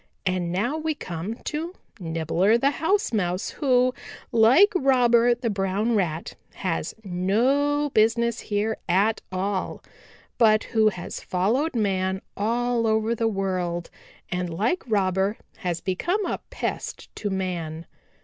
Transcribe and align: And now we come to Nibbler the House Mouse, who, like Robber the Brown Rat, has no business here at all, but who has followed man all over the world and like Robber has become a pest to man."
And 0.25 0.51
now 0.51 0.77
we 0.79 0.95
come 0.95 1.35
to 1.43 1.75
Nibbler 1.99 2.57
the 2.57 2.71
House 2.71 3.13
Mouse, 3.13 3.51
who, 3.51 3.93
like 4.31 4.73
Robber 4.75 5.35
the 5.35 5.51
Brown 5.51 5.93
Rat, 5.95 6.33
has 6.55 6.95
no 7.03 7.91
business 7.91 8.39
here 8.39 8.77
at 8.89 9.21
all, 9.31 9.83
but 10.39 10.63
who 10.63 10.89
has 10.89 11.21
followed 11.21 11.75
man 11.75 12.23
all 12.35 12.87
over 12.87 13.13
the 13.13 13.27
world 13.27 13.91
and 14.31 14.49
like 14.51 14.81
Robber 14.87 15.37
has 15.57 15.81
become 15.81 16.25
a 16.25 16.39
pest 16.49 17.15
to 17.17 17.29
man." 17.29 17.85